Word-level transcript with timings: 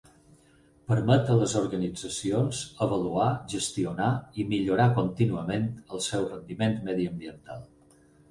Permet 0.91 1.27
a 1.31 1.35
les 1.39 1.51
organitzacions 1.59 2.61
avaluar, 2.85 3.27
gestionar 3.53 4.09
i 4.43 4.47
millorar 4.55 4.89
contínuament 4.97 5.67
el 5.97 6.03
seu 6.09 6.27
rendiment 6.33 6.77
mediambiental. 6.91 7.63